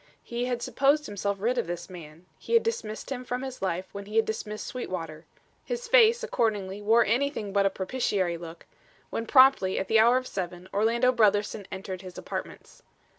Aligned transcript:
He 0.23 0.45
had 0.45 0.63
supposed 0.63 1.05
himself 1.05 1.37
rid 1.39 1.59
of 1.59 1.67
this 1.67 1.87
man. 1.87 2.25
He 2.39 2.53
had 2.55 2.63
dismissed 2.63 3.11
him 3.11 3.23
from 3.23 3.43
his 3.43 3.61
life 3.61 3.87
when 3.91 4.07
he 4.07 4.15
had 4.15 4.25
dismissed 4.25 4.65
Sweetwater. 4.65 5.25
His 5.63 5.87
face, 5.87 6.23
accordingly, 6.23 6.81
wore 6.81 7.05
anything 7.05 7.53
but 7.53 7.67
a 7.67 7.69
propitiatory 7.69 8.35
look, 8.37 8.65
when 9.11 9.27
promptly 9.27 9.77
at 9.77 9.87
the 9.89 9.99
hour 9.99 10.17
of 10.17 10.25
seven, 10.25 10.67
Orlando 10.73 11.11
Brotherson 11.13 11.67
entered 11.71 12.01
his 12.01 12.17
apartments. 12.17 12.81